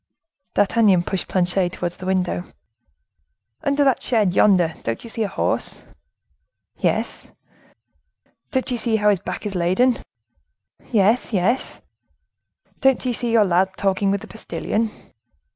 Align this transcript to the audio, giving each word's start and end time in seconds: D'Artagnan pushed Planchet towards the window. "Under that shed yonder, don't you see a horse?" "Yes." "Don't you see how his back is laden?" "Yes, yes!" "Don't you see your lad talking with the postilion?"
D'Artagnan 0.55 1.03
pushed 1.03 1.27
Planchet 1.27 1.73
towards 1.73 1.97
the 1.97 2.07
window. 2.07 2.45
"Under 3.63 3.83
that 3.83 4.01
shed 4.01 4.33
yonder, 4.33 4.73
don't 4.81 5.03
you 5.03 5.11
see 5.11 5.21
a 5.21 5.27
horse?" 5.27 5.83
"Yes." 6.79 7.27
"Don't 8.49 8.71
you 8.71 8.77
see 8.77 8.95
how 8.95 9.11
his 9.11 9.19
back 9.19 9.45
is 9.45 9.53
laden?" 9.53 9.99
"Yes, 10.91 11.33
yes!" 11.33 11.83
"Don't 12.79 13.05
you 13.05 13.13
see 13.13 13.31
your 13.31 13.45
lad 13.45 13.77
talking 13.77 14.09
with 14.09 14.21
the 14.21 14.27
postilion?" 14.27 14.89